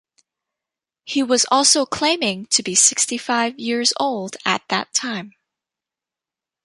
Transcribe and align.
He 1.05 1.21
was 1.21 1.45
also 1.51 1.85
claiming 1.85 2.47
to 2.47 2.63
be 2.63 2.73
sixty-five 2.73 3.59
years 3.59 3.93
old 3.99 4.35
at 4.43 4.67
that 4.69 4.95
time. 4.95 5.35